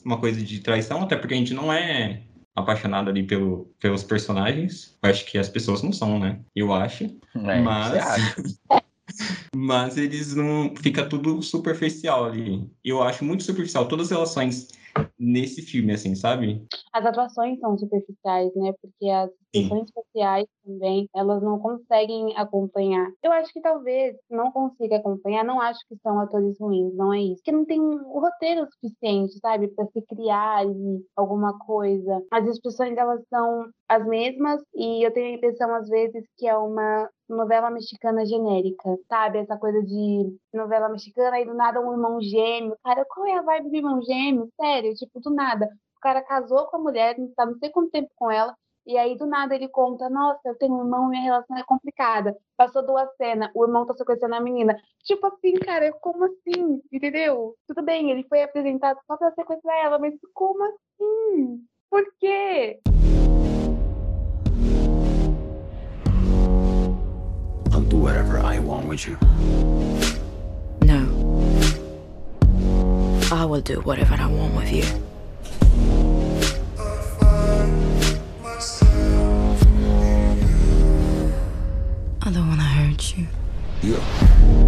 uma 0.05 0.17
coisa 0.17 0.41
de 0.41 0.61
traição, 0.61 1.01
até 1.01 1.17
porque 1.17 1.33
a 1.33 1.37
gente 1.37 1.53
não 1.53 1.73
é 1.73 2.21
apaixonado 2.55 3.09
ali 3.09 3.23
pelo, 3.23 3.69
pelos 3.79 4.03
personagens. 4.03 4.97
Eu 5.03 5.09
acho 5.09 5.25
que 5.25 5.37
as 5.37 5.49
pessoas 5.49 5.83
não 5.83 5.91
são, 5.91 6.19
né? 6.19 6.39
Eu 6.55 6.73
acho. 6.73 7.03
É, 7.35 7.61
mas. 7.61 8.59
mas 9.55 9.97
eles 9.97 10.33
não. 10.33 10.73
Fica 10.77 11.05
tudo 11.05 11.41
superficial 11.41 12.25
ali. 12.25 12.69
Eu 12.83 13.03
acho 13.03 13.25
muito 13.25 13.43
superficial. 13.43 13.87
Todas 13.87 14.07
as 14.07 14.11
relações 14.11 14.69
nesse 15.25 15.61
filme, 15.61 15.93
assim, 15.93 16.15
sabe? 16.15 16.63
As 16.93 17.05
atuações 17.05 17.59
são 17.59 17.77
superficiais, 17.77 18.53
né? 18.55 18.73
Porque 18.81 19.09
as 19.09 19.29
questões 19.51 19.89
sociais 19.91 20.45
também, 20.65 21.09
elas 21.15 21.41
não 21.41 21.59
conseguem 21.59 22.35
acompanhar. 22.37 23.09
Eu 23.23 23.31
acho 23.31 23.51
que 23.51 23.61
talvez 23.61 24.15
não 24.29 24.51
consiga 24.51 24.97
acompanhar, 24.97 25.43
não 25.43 25.59
acho 25.59 25.79
que 25.87 25.95
são 26.03 26.19
atores 26.19 26.57
ruins, 26.59 26.93
não 26.95 27.13
é 27.13 27.21
isso. 27.21 27.35
Porque 27.37 27.51
não 27.51 27.65
tem 27.65 27.79
o 27.81 28.19
roteiro 28.19 28.67
suficiente, 28.73 29.39
sabe? 29.39 29.67
Para 29.69 29.87
se 29.87 30.01
criar 30.03 30.59
ali 30.59 31.05
alguma 31.15 31.57
coisa. 31.59 32.21
As 32.31 32.45
expressões, 32.47 32.97
elas 32.97 33.21
são 33.29 33.69
as 33.89 34.05
mesmas 34.05 34.61
e 34.75 35.05
eu 35.05 35.11
tenho 35.11 35.27
a 35.27 35.37
impressão, 35.37 35.73
às 35.73 35.87
vezes, 35.89 36.23
que 36.37 36.47
é 36.47 36.57
uma 36.57 37.09
novela 37.29 37.69
mexicana 37.69 38.25
genérica, 38.25 38.97
sabe? 39.09 39.39
Essa 39.39 39.57
coisa 39.57 39.81
de 39.83 40.37
novela 40.53 40.89
mexicana 40.89 41.39
e 41.39 41.45
do 41.45 41.53
nada 41.53 41.81
um 41.81 41.91
irmão 41.91 42.21
gêmeo. 42.21 42.77
Cara, 42.83 43.05
qual 43.05 43.25
é 43.25 43.33
a 43.37 43.41
vibe 43.41 43.69
do 43.69 43.75
irmão 43.75 44.01
gêmeo? 44.01 44.49
Sério, 44.59 44.93
tipo, 44.95 45.19
do 45.19 45.29
nada. 45.29 45.69
O 45.97 45.99
cara 46.01 46.21
casou 46.21 46.65
com 46.67 46.77
a 46.77 46.79
mulher, 46.79 47.15
tá 47.35 47.45
não 47.45 47.57
sei 47.57 47.69
quanto 47.69 47.91
tempo 47.91 48.09
com 48.15 48.29
ela, 48.29 48.55
e 48.85 48.97
aí, 48.99 49.17
do 49.17 49.25
nada, 49.25 49.55
ele 49.55 49.67
conta: 49.67 50.09
Nossa, 50.09 50.41
eu 50.45 50.55
tenho 50.57 50.75
um 50.75 50.81
irmão 50.81 51.09
minha 51.09 51.23
relação 51.23 51.57
é 51.57 51.63
complicada. 51.63 52.37
Passou 52.55 52.85
duas 52.85 53.09
cenas, 53.17 53.49
o 53.55 53.65
irmão 53.65 53.85
tá 53.85 53.95
sequestrando 53.95 54.35
a 54.35 54.39
menina. 54.39 54.79
Tipo 55.03 55.27
assim, 55.27 55.53
cara, 55.55 55.91
como 55.93 56.25
assim? 56.25 56.81
Entendeu? 56.91 57.55
Tudo 57.67 57.81
bem, 57.81 58.11
ele 58.11 58.23
foi 58.29 58.43
apresentado 58.43 58.99
só 59.07 59.17
pra 59.17 59.31
sequestrar 59.33 59.77
ela, 59.85 59.97
mas 59.99 60.13
como 60.33 60.63
assim? 60.63 61.65
Por 61.89 62.03
quê? 62.19 62.79
whatever 68.05 68.37
I 68.37 68.59
want 68.59 68.85
with 68.87 69.07
you. 69.07 69.17
No. 70.83 70.99
I 73.31 73.45
will 73.45 73.61
do 73.61 73.81
whatever 73.81 74.13
I 74.13 74.27
want 74.27 74.53
with 74.53 74.71
you. 74.71 74.83
I 82.21 82.31
don't 82.31 82.47
want 82.47 82.59
to 82.59 82.67
hurt 82.77 83.17
you. 83.17 83.25
Yeah. 83.81 84.64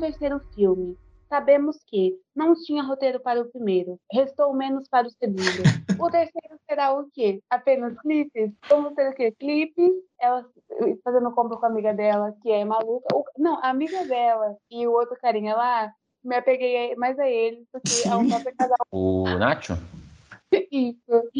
Terceiro 0.00 0.40
filme. 0.54 0.98
Sabemos 1.28 1.78
que 1.86 2.18
não 2.34 2.54
tinha 2.54 2.82
roteiro 2.82 3.20
para 3.20 3.40
o 3.40 3.48
primeiro, 3.48 4.00
restou 4.10 4.52
menos 4.52 4.88
para 4.88 5.06
o 5.06 5.10
segundo. 5.10 5.62
O 5.96 6.10
terceiro 6.10 6.58
será 6.68 6.92
o 6.92 7.08
quê? 7.12 7.40
Apenas 7.48 7.96
clipes? 8.00 8.50
Vamos 8.68 8.94
ter 8.94 9.10
o 9.10 9.14
quê? 9.14 9.30
Clipes, 9.38 9.92
ela 10.20 10.44
fazendo 11.04 11.30
compra 11.30 11.56
com 11.56 11.66
a 11.66 11.68
amiga 11.68 11.94
dela, 11.94 12.34
que 12.42 12.50
é 12.50 12.64
maluca. 12.64 13.06
Não, 13.38 13.62
a 13.62 13.68
amiga 13.68 14.04
dela 14.06 14.56
e 14.68 14.84
o 14.88 14.92
outro 14.92 15.16
carinha 15.20 15.54
lá, 15.54 15.92
me 16.24 16.34
apeguei 16.34 16.96
mais 16.96 17.16
a 17.18 17.28
ele, 17.28 17.64
porque 17.72 18.08
é 18.08 18.16
um 18.16 18.26
próprio 18.28 18.56
casal. 18.56 18.78
O 18.90 19.24
Nacho? 19.38 19.74
Isso. 20.52 21.30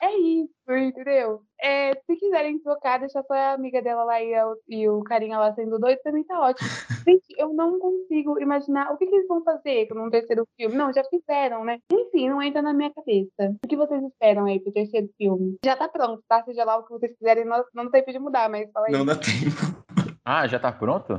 É 0.00 0.16
isso, 0.16 0.50
entendeu? 0.70 1.42
É, 1.60 1.94
se 2.06 2.16
quiserem 2.16 2.58
trocar, 2.60 2.98
deixar 3.00 3.22
só 3.24 3.34
a 3.34 3.52
amiga 3.54 3.82
dela 3.82 4.04
lá 4.04 4.22
e, 4.22 4.34
a- 4.34 4.54
e 4.68 4.88
o 4.88 5.02
carinha 5.02 5.38
lá 5.38 5.52
sendo 5.54 5.78
doido, 5.78 5.98
também 6.04 6.22
tá 6.24 6.38
ótimo. 6.40 6.68
Gente, 7.08 7.24
eu 7.36 7.52
não 7.52 7.78
consigo 7.78 8.40
imaginar 8.40 8.92
o 8.92 8.96
que, 8.96 9.06
que 9.06 9.14
eles 9.14 9.26
vão 9.28 9.42
fazer 9.42 9.88
num 9.90 10.08
terceiro 10.10 10.46
filme. 10.56 10.76
Não, 10.76 10.92
já 10.92 11.02
fizeram, 11.04 11.64
né? 11.64 11.78
Enfim, 11.92 12.28
não 12.28 12.40
entra 12.40 12.62
na 12.62 12.72
minha 12.72 12.92
cabeça. 12.94 13.56
O 13.64 13.68
que 13.68 13.76
vocês 13.76 14.02
esperam 14.04 14.44
aí 14.46 14.60
pro 14.60 14.72
terceiro 14.72 15.08
filme? 15.18 15.56
Já 15.64 15.76
tá 15.76 15.88
pronto, 15.88 16.22
tá? 16.28 16.42
Seja 16.44 16.64
lá 16.64 16.76
o 16.78 16.84
que 16.84 16.90
vocês 16.90 17.12
quiserem, 17.18 17.44
não, 17.44 17.64
não 17.74 17.90
tem 17.90 18.04
de 18.04 18.18
mudar, 18.18 18.48
mas 18.48 18.70
fala 18.72 18.86
aí. 18.86 18.92
Não 18.92 19.04
dá 19.04 19.16
tempo. 19.16 19.84
Ah, 20.26 20.46
já 20.46 20.58
tá 20.58 20.72
pronto? 20.72 21.18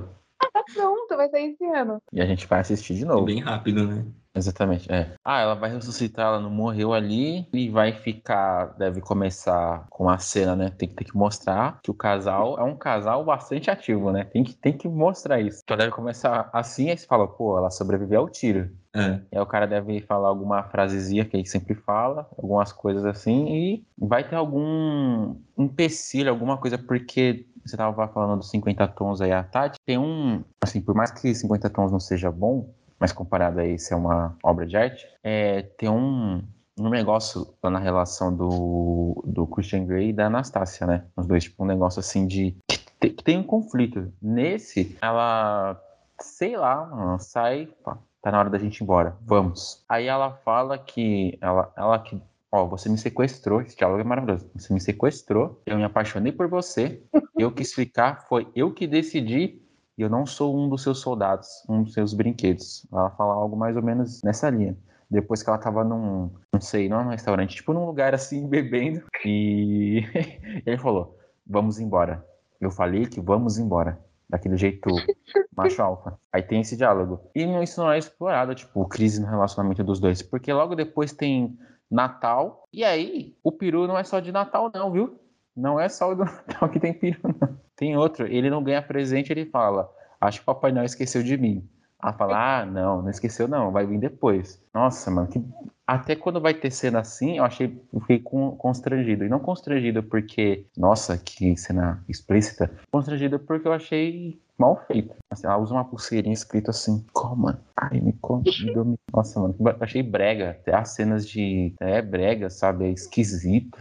Tá 0.52 0.64
pronto, 0.74 1.16
vai 1.16 1.30
sair 1.30 1.52
esse 1.52 1.64
ano. 1.66 2.02
E 2.12 2.20
a 2.20 2.26
gente 2.26 2.48
vai 2.48 2.62
assistir 2.62 2.96
de 2.96 3.06
novo. 3.06 3.26
Bem 3.26 3.40
rápido, 3.40 3.86
né? 3.88 4.04
Exatamente, 4.36 4.92
é. 4.92 5.14
Ah, 5.24 5.40
ela 5.40 5.56
vai 5.56 5.72
ressuscitar, 5.72 6.28
ela 6.28 6.42
não 6.42 6.50
morreu 6.50 6.94
ali 6.94 7.48
e 7.54 7.70
vai 7.70 7.94
ficar, 7.94 8.76
deve 8.78 9.00
começar 9.00 9.86
com 9.90 10.10
a 10.10 10.18
cena, 10.18 10.56
né? 10.56 10.70
Tem 10.78 10.90
que 10.90 10.96
ter 10.96 11.06
que 11.06 11.16
mostrar 11.16 11.80
que 11.82 11.90
o 11.90 11.94
casal 11.94 12.60
é 12.60 12.64
um 12.64 12.76
casal 12.76 13.24
bastante 13.24 13.72
ativo, 13.72 14.12
né? 14.12 14.26
Tem 14.26 14.44
que, 14.44 14.54
tem 14.54 14.78
que 14.78 14.90
mostrar 14.90 15.40
isso. 15.40 15.62
Então 15.64 15.78
deve 15.78 15.92
começar 15.92 16.50
assim, 16.52 16.90
aí 16.90 16.98
você 16.98 17.08
fala, 17.08 17.28
pô, 17.28 17.58
ela 17.58 17.70
sobreviveu 17.72 18.20
ao 18.20 18.30
tiro. 18.30 18.70
É. 18.94 19.22
E 19.32 19.38
aí 19.38 19.42
o 19.42 19.46
cara 19.46 19.66
deve 19.66 20.02
falar 20.02 20.28
alguma 20.28 20.64
frasezinha 20.64 21.26
que 21.26 21.38
ele 21.38 21.46
sempre 21.46 21.76
fala, 21.76 22.28
algumas 22.38 22.74
coisas 22.74 23.06
assim, 23.06 23.48
e 23.48 23.86
vai 23.98 24.28
ter 24.28 24.36
algum 24.36 25.36
empecilho, 25.58 26.30
alguma 26.30 26.58
coisa, 26.58 26.78
porque 26.78 27.46
você 27.66 27.76
tava 27.76 28.08
falando 28.10 28.40
dos 28.40 28.50
50 28.50 28.88
tons 28.90 29.22
aí, 29.22 29.32
a 29.32 29.44
Tati, 29.44 29.80
tem 29.86 29.98
um, 29.98 30.44
assim, 30.62 30.82
por 30.82 30.94
mais 30.94 31.12
que 31.12 31.34
50 31.34 31.70
tons 31.70 31.92
não 31.92 32.00
seja 32.00 32.32
bom, 32.32 32.74
mas 33.06 33.12
comparado 33.12 33.60
a 33.60 33.68
isso 33.68 33.94
é 33.94 33.96
uma 33.98 34.36
obra 34.44 34.66
de 34.66 34.76
arte, 34.76 35.08
é, 35.24 35.62
tem 35.62 35.88
um, 35.88 36.42
um 36.76 36.90
negócio 36.90 37.54
lá 37.62 37.70
na 37.70 37.78
relação 37.78 38.36
do, 38.36 39.24
do 39.24 39.46
Christian 39.46 39.86
Grey 39.86 40.10
e 40.10 40.14
da 40.14 40.26
Anastácia, 40.26 40.88
né? 40.88 41.06
Os 41.16 41.28
dois, 41.28 41.44
tipo, 41.44 41.64
um 41.64 41.68
negócio 41.68 42.00
assim 42.00 42.26
de. 42.26 42.58
que 42.68 42.80
tem- 43.00 43.14
que 43.14 43.24
tem 43.24 43.38
um 43.38 43.44
conflito. 43.44 44.12
Nesse, 44.20 44.98
ela, 45.00 45.80
sei 46.20 46.58
lá, 46.58 46.84
mano, 46.88 47.20
sai, 47.20 47.70
pá, 47.84 48.00
tá 48.24 48.32
na 48.32 48.40
hora 48.40 48.50
da 48.50 48.58
gente 48.58 48.80
ir 48.80 48.84
embora, 48.84 49.16
vamos. 49.22 49.86
Aí 49.88 50.08
ela 50.08 50.32
fala 50.44 50.76
que. 50.80 51.38
Ela, 51.40 51.72
ela 51.78 52.00
que. 52.00 52.20
Ó, 52.52 52.66
você 52.66 52.90
me 52.90 52.98
sequestrou, 52.98 53.62
esse 53.62 53.78
diálogo 53.78 54.02
é 54.02 54.04
maravilhoso. 54.04 54.50
Você 54.56 54.74
me 54.74 54.82
sequestrou, 54.82 55.62
eu 55.64 55.78
me 55.78 55.84
apaixonei 55.84 56.32
por 56.32 56.48
você, 56.48 57.04
eu 57.38 57.52
quis 57.52 57.72
ficar, 57.72 58.26
foi 58.28 58.48
eu 58.56 58.74
que 58.74 58.88
decidi 58.88 59.62
e 59.98 60.02
eu 60.02 60.10
não 60.10 60.26
sou 60.26 60.58
um 60.58 60.68
dos 60.70 60.84
seus 60.84 61.00
soldados, 61.00 61.64
um 61.70 61.84
dos 61.84 61.94
seus 61.94 62.14
brinquedos. 62.14 62.86
Ela 62.92 63.10
fala 63.12 63.34
algo 63.34 63.56
mais 63.56 63.76
ou 63.76 63.84
menos 63.84 64.22
nessa 64.24 64.50
linha. 64.50 64.78
Depois 65.10 65.44
que 65.44 65.50
ela 65.50 65.58
tava 65.58 65.84
num, 65.84 66.32
não 66.52 66.60
sei, 66.60 66.90
não 66.90 67.00
é 67.02 67.04
um 67.04 67.10
restaurante, 67.10 67.56
tipo 67.56 67.74
num 67.74 67.86
lugar 67.86 68.14
assim, 68.14 68.48
bebendo, 68.50 69.04
e 69.24 70.04
ele 70.66 70.78
falou: 70.78 71.18
Vamos 71.46 71.80
embora. 71.80 72.26
Eu 72.60 72.72
falei 72.72 73.06
que 73.06 73.22
vamos 73.22 73.58
embora. 73.58 74.00
Daquele 74.28 74.58
jeito 74.58 74.90
macho 75.56 75.82
alfa. 75.82 76.20
Aí 76.34 76.42
tem 76.42 76.62
esse 76.62 76.76
diálogo. 76.76 77.22
E 77.36 77.44
isso 77.64 77.80
não 77.80 77.92
é 77.92 78.00
explorado, 78.00 78.56
tipo, 78.56 78.84
crise 78.88 79.22
no 79.22 79.28
relacionamento 79.28 79.84
dos 79.84 80.00
dois. 80.00 80.24
Porque 80.24 80.52
logo 80.52 80.76
depois 80.76 81.14
tem 81.14 81.58
Natal. 81.90 82.68
E 82.74 82.84
aí, 82.84 83.36
o 83.44 83.52
peru 83.52 83.88
não 83.88 83.98
é 83.98 84.04
só 84.04 84.20
de 84.20 84.32
Natal, 84.32 84.72
não, 84.74 84.92
viu? 84.92 85.20
Não 85.56 85.80
é 85.80 85.88
só 85.90 86.12
o 86.12 86.16
do 86.16 86.26
Natal 86.26 86.70
que 86.70 86.80
tem 86.80 86.94
peru, 86.94 87.20
não. 87.24 87.58
Tem 87.76 87.96
outro. 87.98 88.28
Ele 88.28 88.50
não 88.50 88.64
ganha 88.64 88.82
presente, 88.82 89.32
ele 89.32 89.46
fala: 89.46 89.90
Acho 90.20 90.40
que 90.40 90.44
o 90.44 90.46
Papai 90.54 90.72
Noel 90.72 90.86
esqueceu 90.86 91.22
de 91.24 91.38
mim. 91.38 91.68
Ela 92.02 92.14
fala: 92.14 92.60
Ah, 92.62 92.66
não, 92.66 93.02
não 93.02 93.10
esqueceu, 93.10 93.48
não. 93.48 93.72
Vai 93.72 93.86
vir 93.86 94.00
depois. 94.00 94.62
Nossa, 94.74 95.10
mano, 95.12 95.28
que 95.28 95.44
até 95.88 96.16
quando 96.16 96.42
vai 96.42 96.54
ter 96.54 96.72
cena 96.72 97.00
assim, 97.00 97.38
eu 97.38 97.44
achei, 97.44 97.80
fiquei 98.02 98.20
con- 98.20 98.56
constrangido. 98.56 99.24
E 99.24 99.30
não 99.30 99.40
constrangido 99.40 100.02
porque, 100.04 100.66
nossa, 100.78 101.18
que 101.18 101.56
cena 101.58 102.04
explícita. 102.10 102.72
Constrangido 102.92 103.38
porque 103.40 103.68
eu 103.68 103.74
achei 103.74 104.40
mal 104.58 104.84
feito. 104.88 105.14
Assim, 105.30 105.46
ela 105.46 105.58
usa 105.58 105.74
uma 105.74 105.86
pulseirinha 105.86 106.34
escrito 106.34 106.70
assim, 106.70 107.06
coma, 107.14 107.62
ai, 107.76 108.00
me 108.00 108.14
convidou, 108.14 108.86
me... 108.86 108.96
Nossa, 109.14 109.40
mano, 109.40 109.56
achei 109.80 110.04
brega. 110.04 110.52
Até 110.52 110.76
as 110.76 110.90
cenas 110.90 111.28
de... 111.28 111.74
É 111.80 112.02
brega, 112.02 112.50
sabe? 112.50 112.86
É 112.86 112.90
esquisito. 112.90 113.78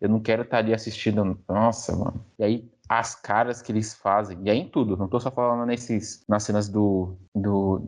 Eu 0.00 0.08
não 0.08 0.20
quero 0.20 0.42
estar 0.42 0.58
ali 0.58 0.74
assistindo... 0.74 1.38
Nossa, 1.48 1.96
mano. 1.96 2.24
E 2.38 2.44
aí, 2.44 2.72
as 2.88 3.14
caras 3.14 3.62
que 3.62 3.72
eles 3.72 3.94
fazem, 3.94 4.38
e 4.44 4.50
é 4.50 4.54
em 4.54 4.68
tudo, 4.68 4.96
não 4.96 5.08
tô 5.08 5.18
só 5.18 5.30
falando 5.30 5.66
nesses, 5.66 6.24
nas 6.28 6.42
cenas 6.42 6.68
do, 6.68 7.16
do, 7.34 7.82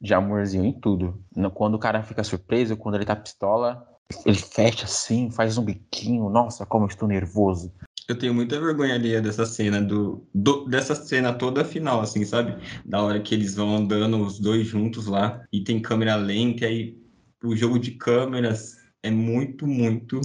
de 0.00 0.14
amorzinho, 0.14 0.64
em 0.64 0.72
tudo. 0.72 1.20
Quando 1.54 1.74
o 1.74 1.78
cara 1.78 2.02
fica 2.04 2.22
surpreso, 2.22 2.76
quando 2.76 2.94
ele 2.94 3.04
tá 3.04 3.16
pistola, 3.16 3.84
ele 4.24 4.36
fecha 4.36 4.84
assim, 4.84 5.30
faz 5.30 5.58
um 5.58 5.64
biquinho, 5.64 6.28
nossa, 6.28 6.64
como 6.66 6.84
eu 6.84 6.88
estou 6.88 7.08
nervoso. 7.08 7.72
Eu 8.08 8.18
tenho 8.18 8.34
muita 8.34 8.60
vergonha 8.60 8.94
alheia 8.94 9.20
dessa 9.20 9.46
cena, 9.46 9.80
do, 9.80 10.26
do- 10.34 10.66
dessa 10.66 10.94
cena 10.94 11.32
toda 11.32 11.64
final, 11.64 12.00
assim, 12.02 12.24
sabe? 12.24 12.56
Da 12.84 13.02
hora 13.02 13.20
que 13.20 13.34
eles 13.34 13.54
vão 13.54 13.76
andando 13.76 14.20
os 14.22 14.38
dois 14.38 14.66
juntos 14.66 15.06
lá 15.06 15.42
e 15.52 15.62
tem 15.64 15.80
câmera 15.80 16.14
lenta, 16.16 16.64
e 16.64 16.66
aí 16.68 16.98
o 17.42 17.56
jogo 17.56 17.78
de 17.78 17.92
câmeras 17.92 18.76
é 19.02 19.10
muito, 19.10 19.66
muito 19.66 20.20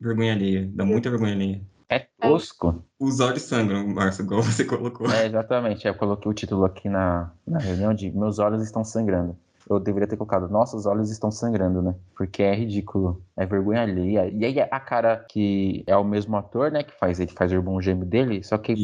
vergonha 0.00 0.32
alheia. 0.32 0.68
Dá 0.74 0.84
muita 0.84 1.10
vergonha 1.10 1.34
alheia. 1.34 1.62
É 1.88 2.06
tosco. 2.20 2.84
Os 2.98 3.20
olhos 3.20 3.42
sangram, 3.42 3.86
Márcio, 3.86 4.24
igual 4.24 4.42
você 4.42 4.64
colocou. 4.64 5.08
É, 5.10 5.26
exatamente. 5.26 5.86
Eu 5.86 5.94
coloquei 5.94 6.30
o 6.30 6.34
título 6.34 6.64
aqui 6.64 6.88
na, 6.88 7.30
na 7.46 7.58
reunião 7.58 7.92
de 7.94 8.10
Meus 8.10 8.38
olhos 8.38 8.62
estão 8.62 8.82
sangrando. 8.82 9.36
Eu 9.68 9.78
deveria 9.80 10.08
ter 10.08 10.16
colocado 10.16 10.48
Nossos 10.48 10.86
olhos 10.86 11.10
estão 11.10 11.30
sangrando, 11.30 11.80
né? 11.82 11.94
Porque 12.16 12.42
é 12.42 12.54
ridículo. 12.54 13.22
É 13.36 13.46
vergonha 13.46 13.82
alheia. 13.82 14.28
E 14.28 14.44
aí 14.44 14.60
a 14.60 14.80
cara 14.80 15.24
que 15.28 15.84
é 15.86 15.96
o 15.96 16.04
mesmo 16.04 16.36
ator, 16.36 16.70
né? 16.70 16.82
Que 16.82 16.92
faz 16.92 17.20
ele 17.20 17.32
faz 17.32 17.52
o 17.52 17.54
irmão 17.54 17.80
gêmeo 17.80 18.04
dele. 18.06 18.42
Só 18.42 18.58
que. 18.58 18.74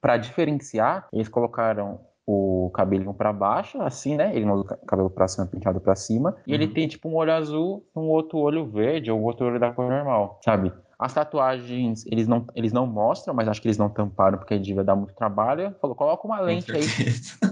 Pra 0.00 0.16
diferenciar, 0.16 1.08
eles 1.12 1.28
colocaram 1.28 2.00
o 2.26 2.70
cabelinho 2.74 3.14
pra 3.14 3.32
baixo, 3.32 3.80
assim, 3.80 4.16
né? 4.16 4.34
Ele 4.34 4.44
não 4.44 4.54
usa 4.54 4.74
o 4.82 4.86
cabelo 4.86 5.08
pra 5.10 5.28
cima, 5.28 5.46
penteado 5.46 5.80
pra 5.80 5.94
cima. 5.94 6.36
E 6.46 6.52
ele 6.52 6.66
Uhum. 6.66 6.72
tem, 6.74 6.88
tipo, 6.88 7.08
um 7.08 7.14
olho 7.14 7.32
azul, 7.32 7.86
um 7.94 8.08
outro 8.08 8.38
olho 8.38 8.66
verde, 8.66 9.10
ou 9.10 9.20
outro 9.22 9.46
olho 9.46 9.60
da 9.60 9.72
cor 9.72 9.88
normal, 9.88 10.40
sabe? 10.44 10.72
As 10.98 11.12
tatuagens, 11.12 12.04
eles 12.06 12.26
não, 12.26 12.46
eles 12.54 12.72
não 12.72 12.86
mostram, 12.86 13.34
mas 13.34 13.46
acho 13.48 13.60
que 13.60 13.68
eles 13.68 13.76
não 13.76 13.90
tamparam 13.90 14.38
porque 14.38 14.58
devia 14.58 14.82
dar 14.82 14.96
muito 14.96 15.14
trabalho. 15.14 15.74
Falou, 15.80 15.94
coloca 15.94 16.26
uma 16.26 16.40
lente 16.40 16.72
aí 16.72 16.82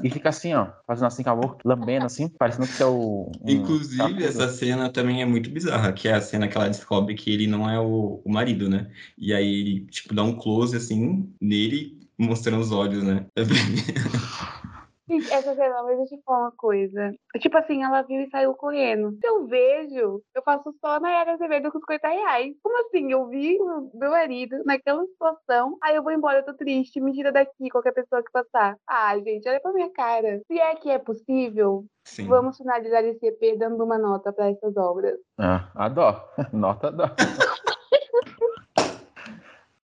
e 0.02 0.10
fica 0.10 0.30
assim, 0.30 0.54
ó, 0.54 0.68
fazendo 0.86 1.06
assim 1.06 1.22
com 1.22 1.30
a 1.30 1.36
boca, 1.36 1.58
lambendo 1.62 2.06
assim, 2.06 2.26
parecendo 2.28 2.66
que 2.66 2.82
é 2.82 2.86
o. 2.86 3.30
um 3.42 3.50
Inclusive, 3.50 4.24
essa 4.24 4.48
cena 4.48 4.88
também 4.88 5.20
é 5.20 5.26
muito 5.26 5.50
bizarra, 5.50 5.92
que 5.92 6.08
é 6.08 6.14
a 6.14 6.22
cena 6.22 6.48
que 6.48 6.56
ela 6.56 6.68
descobre 6.68 7.14
que 7.14 7.30
ele 7.30 7.46
não 7.46 7.68
é 7.68 7.78
o, 7.78 8.22
o 8.24 8.32
marido, 8.32 8.68
né? 8.68 8.90
E 9.18 9.34
aí 9.34 9.60
ele, 9.60 9.86
tipo, 9.86 10.14
dá 10.14 10.22
um 10.22 10.36
close, 10.36 10.74
assim, 10.74 11.30
nele, 11.38 11.98
mostrando 12.18 12.62
os 12.62 12.72
olhos, 12.72 13.02
né? 13.02 13.26
Gente, 15.06 15.30
essa 15.30 15.54
cena, 15.54 15.82
mas 15.82 15.98
deixa 15.98 16.14
eu 16.14 16.22
falar 16.24 16.40
uma 16.40 16.52
coisa. 16.52 17.14
Tipo 17.38 17.58
assim, 17.58 17.82
ela 17.82 18.00
viu 18.02 18.22
e 18.22 18.30
saiu 18.30 18.54
correndo. 18.54 19.12
Se 19.20 19.26
eu 19.26 19.46
vejo, 19.46 20.22
eu 20.34 20.42
faço 20.42 20.74
só 20.80 20.98
na 20.98 21.10
Era 21.10 21.34
Azevedo 21.34 21.70
com 21.70 21.78
50 21.78 22.08
reais. 22.08 22.56
Como 22.62 22.78
assim? 22.86 23.12
Eu 23.12 23.28
vi 23.28 23.58
o 23.60 23.90
meu 23.94 24.10
marido 24.10 24.62
naquela 24.64 25.04
situação, 25.04 25.76
aí 25.82 25.94
eu 25.94 26.02
vou 26.02 26.10
embora, 26.10 26.38
eu 26.38 26.44
tô 26.44 26.54
triste, 26.54 27.00
me 27.00 27.12
tira 27.12 27.30
daqui, 27.30 27.68
qualquer 27.70 27.92
pessoa 27.92 28.22
que 28.22 28.32
passar. 28.32 28.78
Ah, 28.88 29.14
gente, 29.18 29.46
olha 29.46 29.60
pra 29.60 29.72
minha 29.74 29.90
cara. 29.92 30.40
Se 30.46 30.58
é 30.58 30.74
que 30.74 30.90
é 30.90 30.98
possível, 30.98 31.84
Sim. 32.04 32.26
vamos 32.26 32.56
finalizar 32.56 33.04
esse 33.04 33.26
EP 33.26 33.58
dando 33.58 33.84
uma 33.84 33.98
nota 33.98 34.32
pra 34.32 34.48
essas 34.50 34.74
obras. 34.76 35.18
Ah, 35.38 35.70
a 35.74 35.88
dó. 35.90 36.32
Nota 36.50 36.90
dó. 36.90 37.04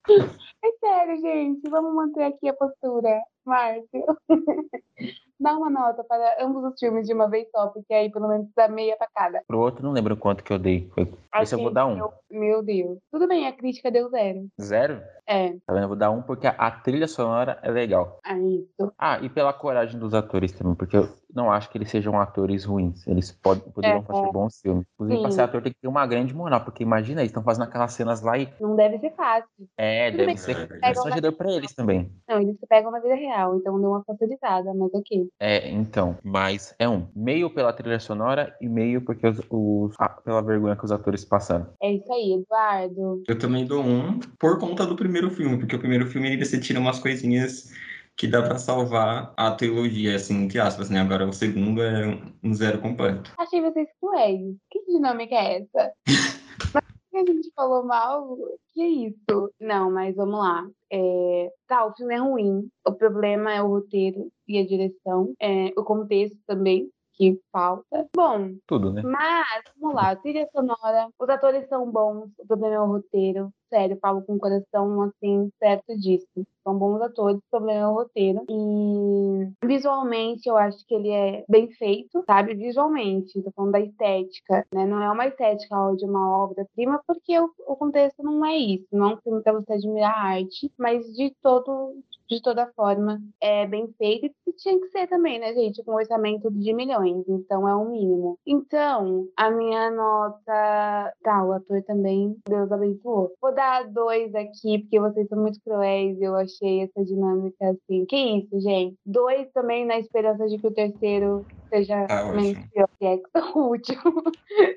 É 0.64 0.72
sério, 0.80 1.20
gente, 1.20 1.68
vamos 1.68 1.94
manter 1.94 2.24
aqui 2.24 2.48
a 2.48 2.54
postura, 2.54 3.20
Márcio. 3.44 3.84
dá 5.38 5.56
uma 5.58 5.68
nota 5.68 6.02
para 6.04 6.42
ambos 6.42 6.64
os 6.64 6.80
filmes 6.80 7.06
de 7.06 7.12
uma 7.12 7.28
vez 7.28 7.46
só, 7.50 7.66
porque 7.68 7.92
aí 7.92 8.10
pelo 8.10 8.28
menos 8.28 8.48
dá 8.56 8.66
meia 8.66 8.96
pra 8.96 9.06
cada. 9.14 9.42
Pro 9.46 9.58
outro, 9.58 9.84
não 9.84 9.92
lembro 9.92 10.16
quanto 10.16 10.42
que 10.42 10.50
eu 10.50 10.58
dei. 10.58 10.88
Foi... 10.94 11.12
Esse 11.42 11.54
eu 11.54 11.58
vou 11.58 11.70
dar 11.70 11.84
um. 11.84 11.96
Meu, 11.96 12.12
meu 12.30 12.62
Deus. 12.62 12.98
Tudo 13.12 13.28
bem, 13.28 13.46
a 13.46 13.52
crítica 13.52 13.90
deu 13.90 14.08
zero. 14.08 14.46
Zero? 14.58 15.02
É, 15.26 15.50
Tá 15.66 15.74
vendo? 15.74 15.82
Eu 15.82 15.88
vou 15.88 15.96
dar 15.98 16.10
um 16.10 16.22
porque 16.22 16.46
a, 16.46 16.52
a 16.52 16.70
trilha 16.70 17.06
sonora 17.06 17.58
é 17.62 17.70
legal. 17.70 18.20
é 18.24 18.38
isso. 18.38 18.92
Ah, 18.98 19.18
e 19.20 19.28
pela 19.28 19.52
coragem 19.52 20.00
dos 20.00 20.14
atores 20.14 20.52
também, 20.52 20.74
porque 20.74 20.96
eu 20.96 21.08
não 21.34 21.50
acho 21.50 21.68
que 21.70 21.76
eles 21.78 21.90
sejam 21.90 22.18
atores 22.20 22.64
ruins. 22.64 23.06
Eles 23.06 23.32
pod 23.32 23.60
poderiam 23.72 24.00
É, 24.00 24.02
fazer 24.02 24.26
é. 24.26 24.30
bons 24.32 24.60
filmes. 24.60 24.86
Inclusive, 24.94 25.20
pra 25.20 25.30
Sim. 25.30 25.36
ser 25.36 25.42
ator 25.42 25.62
tem 25.62 25.72
que 25.72 25.80
ter 25.80 25.88
uma 25.88 26.06
grande 26.06 26.34
moral, 26.34 26.60
porque 26.64 26.82
imagina, 26.82 27.20
eles 27.20 27.30
estão 27.30 27.42
fazendo 27.42 27.64
aquelas 27.64 27.92
cenas 27.92 28.22
lá 28.22 28.38
e. 28.38 28.48
Não 28.60 28.76
deve 28.76 28.98
ser 28.98 29.10
fácil. 29.14 29.48
É, 29.76 30.10
Tudo 30.10 30.18
deve 30.18 30.36
ser 30.36 30.68
É, 30.82 30.94
constrangedor 30.94 31.32
pra 31.32 31.50
eles 31.52 31.74
também. 31.74 32.10
Não, 32.28 32.40
eles 32.40 32.58
se 32.58 32.66
pegam 32.66 32.90
na 32.90 33.00
vida 33.00 33.14
real, 33.14 33.56
então 33.56 33.80
deu 33.80 33.90
uma 33.90 34.04
facilitada, 34.04 34.72
mas 34.72 34.94
ok. 34.94 35.28
É, 35.40 35.68
então, 35.70 36.16
mas 36.22 36.74
é 36.78 36.88
um. 36.88 37.06
Meio 37.14 37.50
pela 37.50 37.72
trilha 37.72 37.98
sonora 37.98 38.56
e 38.60 38.68
meio 38.68 39.00
porque 39.02 39.26
os, 39.26 39.40
os- 39.50 39.94
ah, 39.98 40.08
pela 40.08 40.42
vergonha 40.42 40.76
que 40.76 40.84
os 40.84 40.92
atores 40.92 41.24
passaram. 41.24 41.66
É 41.82 41.92
isso 41.92 42.12
aí, 42.12 42.34
Eduardo. 42.34 43.22
Eu 43.26 43.38
também 43.38 43.66
dou 43.66 43.82
um 43.84 44.18
por 44.38 44.58
conta 44.58 44.86
do 44.86 44.94
primeiro 44.96 45.30
filme, 45.30 45.58
porque 45.58 45.76
o 45.76 45.78
primeiro 45.78 46.06
filme 46.06 46.28
ainda 46.28 46.44
você 46.44 46.58
tira 46.60 46.78
umas 46.80 46.98
coisinhas 46.98 47.72
que 48.16 48.28
dá 48.28 48.42
pra 48.42 48.58
salvar 48.58 49.32
a 49.36 49.50
trilogia, 49.52 50.16
assim, 50.16 50.44
entre 50.44 50.60
aspas, 50.60 50.88
né? 50.90 51.00
Agora 51.00 51.26
o 51.26 51.32
segundo 51.32 51.82
é 51.82 52.18
um 52.42 52.54
zero 52.54 52.80
completo. 52.80 53.32
Achei 53.38 53.60
vocês 53.60 53.88
cruéis. 54.00 54.56
Que 54.70 54.84
dinâmica 54.86 55.34
é 55.34 55.62
essa? 55.62 55.92
Mas 56.74 56.84
que 57.10 57.30
a 57.30 57.34
gente 57.34 57.50
falou 57.54 57.84
mal? 57.84 58.36
Que 58.72 58.82
é 58.82 58.88
isso? 58.88 59.52
Não, 59.60 59.88
mas 59.88 60.16
vamos 60.16 60.38
lá. 60.38 60.66
É, 60.90 61.48
Tá, 61.68 61.86
o 61.86 61.94
filme 61.94 62.14
é 62.14 62.18
ruim. 62.18 62.68
O 62.86 62.92
problema 62.92 63.52
é 63.52 63.62
o 63.62 63.68
roteiro 63.68 64.30
e 64.48 64.58
a 64.58 64.66
direção. 64.66 65.32
É, 65.40 65.68
o 65.76 65.84
contexto 65.84 66.36
também, 66.46 66.90
que 67.14 67.40
falta. 67.52 68.08
Bom, 68.14 68.54
Tudo, 68.66 68.92
né? 68.92 69.02
mas, 69.02 69.62
vamos 69.80 69.94
lá, 69.94 70.16
trilha 70.16 70.48
sonora, 70.52 71.08
os 71.18 71.28
atores 71.28 71.68
são 71.68 71.90
bons, 71.90 72.30
o 72.38 72.46
problema 72.46 72.74
é 72.74 72.80
o 72.80 72.86
roteiro. 72.86 73.50
Sério, 73.68 73.98
falo 74.00 74.22
com 74.22 74.34
o 74.34 74.38
coração, 74.38 75.02
assim, 75.02 75.50
certo 75.58 75.96
disso. 75.98 76.26
São 76.62 76.78
bons 76.78 77.00
atores, 77.02 77.38
o 77.38 77.50
problema 77.50 77.80
é 77.80 77.86
o 77.86 77.94
roteiro. 77.94 78.44
E 78.48 79.66
visualmente, 79.66 80.48
eu 80.48 80.56
acho 80.56 80.78
que 80.86 80.94
ele 80.94 81.10
é 81.10 81.44
bem 81.48 81.70
feito, 81.72 82.22
sabe? 82.26 82.54
Visualmente, 82.54 83.42
tô 83.42 83.50
falando 83.52 83.72
da 83.72 83.80
estética, 83.80 84.66
né? 84.72 84.86
Não 84.86 85.02
é 85.02 85.10
uma 85.10 85.26
estética 85.26 85.76
de 85.96 86.04
uma 86.04 86.44
obra-prima, 86.44 87.00
porque 87.06 87.38
o, 87.38 87.50
o 87.66 87.76
contexto 87.76 88.22
não 88.22 88.44
é 88.44 88.56
isso. 88.56 88.86
Não 88.92 89.10
é 89.10 89.14
um 89.14 89.18
filme 89.18 89.42
pra 89.42 89.52
você 89.52 89.72
admirar 89.74 90.14
a 90.14 90.22
arte, 90.36 90.72
mas 90.78 91.04
de 91.14 91.34
todo 91.42 91.94
de 92.28 92.40
toda 92.40 92.70
forma, 92.74 93.20
é 93.40 93.66
bem 93.66 93.92
feito 93.98 94.34
e 94.46 94.52
tinha 94.52 94.78
que 94.80 94.88
ser 94.88 95.06
também, 95.06 95.38
né, 95.38 95.52
gente? 95.54 95.82
Com 95.84 95.92
um 95.92 95.96
orçamento 95.96 96.50
de 96.50 96.72
milhões, 96.72 97.24
então 97.28 97.68
é 97.68 97.74
o 97.74 97.90
mínimo. 97.90 98.38
Então, 98.46 99.28
a 99.36 99.50
minha 99.50 99.90
nota. 99.90 101.14
Tá, 101.22 101.44
o 101.44 101.52
ator 101.52 101.82
também, 101.82 102.36
Deus 102.48 102.70
abençoou. 102.72 103.32
Vou 103.40 103.53
dar 103.54 103.84
dois 103.84 104.34
aqui, 104.34 104.80
porque 104.80 105.00
vocês 105.00 105.28
são 105.28 105.38
muito 105.38 105.60
cruéis 105.62 106.18
e 106.18 106.24
eu 106.24 106.34
achei 106.34 106.82
essa 106.82 107.04
dinâmica 107.04 107.70
assim. 107.70 108.04
Que 108.06 108.16
isso, 108.16 108.60
gente? 108.60 108.96
Dois 109.06 109.48
também 109.52 109.86
na 109.86 109.98
esperança 109.98 110.46
de 110.46 110.58
que 110.58 110.66
o 110.66 110.74
terceiro 110.74 111.46
seja 111.68 112.06
menos 112.34 112.58
pior. 112.70 112.88
Se 112.98 113.06
é 113.06 113.16
que 113.16 113.24
o 113.54 113.58
último. 113.58 114.22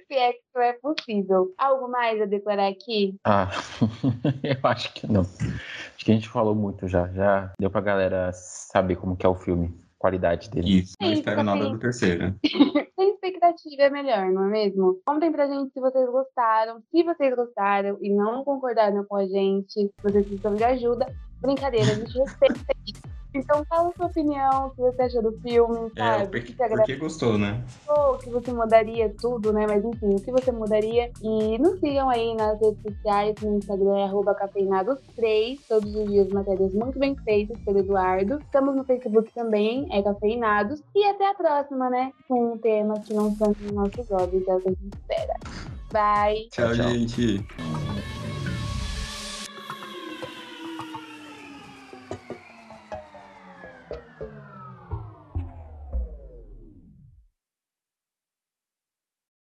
se 0.07 0.13
é 0.13 0.33
que 0.33 0.39
isso 0.39 0.59
é 0.59 0.73
possível. 0.73 1.53
Algo 1.57 1.87
mais 1.89 2.21
a 2.21 2.25
declarar 2.25 2.67
aqui? 2.67 3.15
Ah, 3.23 3.49
eu 4.43 4.69
acho 4.69 4.93
que 4.93 5.11
não. 5.11 5.21
Acho 5.21 6.05
que 6.05 6.11
a 6.11 6.15
gente 6.15 6.29
falou 6.29 6.55
muito 6.55 6.87
já. 6.87 7.07
Já 7.09 7.51
deu 7.59 7.69
pra 7.69 7.81
galera 7.81 8.31
saber 8.33 8.95
como 8.95 9.15
que 9.15 9.25
é 9.25 9.29
o 9.29 9.35
filme, 9.35 9.73
qualidade 10.07 10.49
dele. 10.49 10.79
Isso, 10.79 10.95
não 11.01 11.11
espero 11.11 11.43
nada 11.43 11.69
do 11.69 11.77
terceiro. 11.77 12.33
Sem 12.95 13.13
expectativa 13.13 13.83
é 13.83 13.89
melhor, 13.89 14.31
não 14.31 14.45
é 14.45 14.49
mesmo? 14.49 14.99
Contem 15.05 15.31
pra 15.31 15.47
gente 15.47 15.71
se 15.71 15.79
vocês 15.79 16.09
gostaram. 16.09 16.81
Se 16.89 17.03
vocês 17.03 17.35
gostaram 17.35 17.97
e 18.01 18.09
não 18.09 18.43
concordaram 18.43 19.03
com 19.05 19.17
a 19.17 19.27
gente, 19.27 19.91
vocês 20.01 20.25
precisam 20.25 20.55
de 20.55 20.63
ajuda. 20.63 21.05
Brincadeira, 21.41 21.91
a 21.91 21.95
gente 21.95 22.17
respeita 22.17 22.73
isso. 22.87 23.16
Então 23.37 23.63
fala 23.65 23.89
a 23.89 23.93
sua 23.93 24.05
opinião, 24.07 24.67
o 24.67 24.69
que 24.71 24.81
você 24.81 25.01
achou 25.03 25.21
do 25.21 25.31
filme, 25.39 25.91
É, 25.95 26.19
sabe? 26.19 26.41
que 26.41 26.53
porque, 26.53 26.75
porque 26.75 26.95
gostou, 26.95 27.37
né? 27.37 27.63
o 27.87 28.17
que 28.17 28.29
você 28.29 28.51
mudaria, 28.51 29.13
tudo, 29.19 29.53
né? 29.53 29.65
Mas 29.67 29.83
enfim, 29.85 30.15
o 30.15 30.21
que 30.21 30.31
você 30.31 30.51
mudaria. 30.51 31.11
E 31.21 31.57
nos 31.59 31.79
sigam 31.79 32.09
aí 32.09 32.35
nas 32.35 32.59
redes 32.59 32.81
sociais, 32.81 33.35
no 33.41 33.57
Instagram, 33.57 33.97
é 33.97 34.03
arroba 34.05 34.35
cafeinados3, 34.35 35.59
todos 35.67 35.95
os 35.95 36.07
dias 36.09 36.27
matérias 36.29 36.73
muito 36.73 36.97
bem 36.99 37.15
feitas 37.23 37.57
pelo 37.61 37.79
Eduardo. 37.79 38.39
Estamos 38.39 38.75
no 38.75 38.83
Facebook 38.83 39.31
também, 39.33 39.87
é 39.91 40.01
Cafeinados. 40.01 40.81
E 40.95 41.03
até 41.05 41.29
a 41.29 41.33
próxima, 41.33 41.89
né? 41.89 42.11
Com 42.27 42.53
um 42.53 42.57
tema 42.57 42.93
que 43.01 43.13
não 43.13 43.35
são 43.35 43.51
os 43.51 43.71
nossos 43.71 44.09
olhos, 44.11 44.47
é 44.47 44.55
o 44.55 44.59
que 44.61 44.67
a 44.69 44.71
gente 44.71 44.97
espera. 44.99 45.33
Bye! 45.91 46.47
Tchau, 46.51 46.73
Tchau. 46.73 46.75
gente. 46.75 47.86